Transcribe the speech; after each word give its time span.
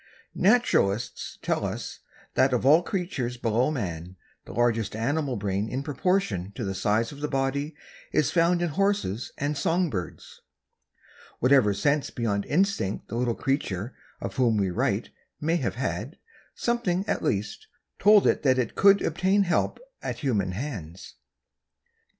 Naturalists 0.33 1.37
tell 1.43 1.63
us 1.63 1.99
that 2.33 2.53
of 2.53 2.65
all 2.65 2.81
creatures 2.81 3.37
below 3.37 3.69
man, 3.69 4.15
the 4.45 4.51
largest 4.51 4.95
animal 4.95 5.35
brain 5.35 5.69
in 5.69 5.83
proportion 5.83 6.51
to 6.55 6.63
the 6.63 6.73
size 6.73 7.11
of 7.11 7.19
the 7.21 7.27
body 7.27 7.75
is 8.11 8.31
found 8.31 8.63
in 8.63 8.69
horses 8.69 9.31
and 9.37 9.55
song 9.55 9.91
birds. 9.91 10.41
Whatever 11.37 11.71
sense 11.75 12.09
beyond 12.09 12.45
instinct 12.47 13.09
the 13.09 13.15
little 13.15 13.35
creature 13.35 13.95
of 14.19 14.37
whom 14.37 14.57
we 14.57 14.71
write 14.71 15.09
may 15.39 15.57
have 15.57 15.75
had, 15.75 16.15
something, 16.55 17.07
at 17.07 17.21
least, 17.21 17.67
told 17.99 18.25
it 18.25 18.41
that 18.41 18.57
it 18.57 18.73
could 18.73 19.03
obtain 19.03 19.43
help 19.43 19.79
at 20.01 20.17
human 20.21 20.53
hands. 20.53 21.13